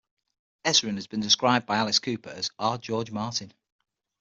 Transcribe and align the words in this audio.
Ezrin 0.65 0.95
has 0.95 1.05
been 1.05 1.19
described 1.19 1.67
by 1.67 1.77
Alice 1.77 1.99
Cooper 1.99 2.31
as 2.31 2.49
"our 2.57 2.79
George 2.79 3.11
Martin". 3.11 3.53